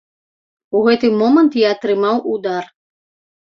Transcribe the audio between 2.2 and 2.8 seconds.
удар.